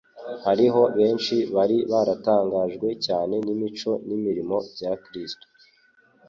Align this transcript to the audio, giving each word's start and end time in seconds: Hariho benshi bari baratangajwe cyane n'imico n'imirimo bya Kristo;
Hariho 0.45 0.81
benshi 0.97 1.35
bari 1.55 1.77
baratangajwe 1.91 2.87
cyane 3.05 3.35
n'imico 3.45 3.91
n'imirimo 4.07 4.57
bya 4.73 4.91
Kristo; 5.03 5.45